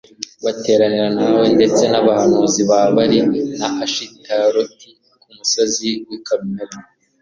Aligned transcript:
bateranira 0.45 1.07
nawe 1.17 1.45
ndetse 1.55 1.83
nabahanuzi 1.91 2.61
ba 2.69 2.79
Bali 2.95 3.19
na 3.59 3.67
Ashitaroti 3.85 4.89
ku 5.21 5.27
musozi 5.37 5.89
wi 6.09 6.17
Karumeli 6.25 6.77